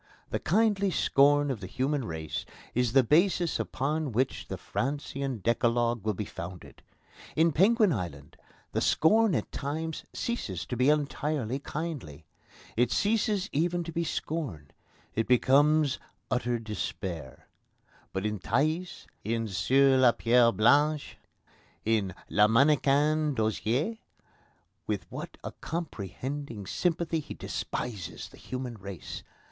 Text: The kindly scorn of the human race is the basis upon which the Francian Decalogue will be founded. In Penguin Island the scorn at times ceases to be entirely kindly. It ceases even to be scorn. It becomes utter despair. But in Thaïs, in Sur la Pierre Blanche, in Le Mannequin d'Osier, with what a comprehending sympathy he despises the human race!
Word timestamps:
The 0.31 0.39
kindly 0.39 0.89
scorn 0.89 1.51
of 1.51 1.59
the 1.59 1.67
human 1.67 2.05
race 2.05 2.43
is 2.73 2.93
the 2.93 3.03
basis 3.03 3.59
upon 3.59 4.11
which 4.13 4.47
the 4.47 4.57
Francian 4.57 5.41
Decalogue 5.43 6.03
will 6.03 6.15
be 6.15 6.25
founded. 6.25 6.81
In 7.35 7.51
Penguin 7.51 7.93
Island 7.93 8.35
the 8.71 8.81
scorn 8.81 9.35
at 9.35 9.51
times 9.51 10.03
ceases 10.11 10.65
to 10.65 10.75
be 10.75 10.89
entirely 10.89 11.59
kindly. 11.59 12.25
It 12.75 12.91
ceases 12.91 13.47
even 13.51 13.83
to 13.83 13.91
be 13.91 14.03
scorn. 14.03 14.71
It 15.13 15.27
becomes 15.27 15.99
utter 16.31 16.57
despair. 16.57 17.45
But 18.11 18.25
in 18.25 18.39
Thaïs, 18.39 19.05
in 19.23 19.47
Sur 19.47 19.97
la 19.99 20.13
Pierre 20.13 20.51
Blanche, 20.51 21.19
in 21.85 22.15
Le 22.27 22.47
Mannequin 22.47 23.35
d'Osier, 23.35 23.99
with 24.87 25.05
what 25.11 25.37
a 25.43 25.51
comprehending 25.51 26.65
sympathy 26.65 27.19
he 27.19 27.35
despises 27.35 28.29
the 28.29 28.37
human 28.37 28.79
race! 28.79 29.21